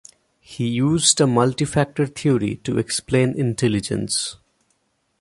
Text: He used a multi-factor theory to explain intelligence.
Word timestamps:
He 0.39 0.65
used 0.65 1.21
a 1.21 1.27
multi-factor 1.27 2.07
theory 2.07 2.55
to 2.63 2.79
explain 2.79 3.35
intelligence. 3.39 4.37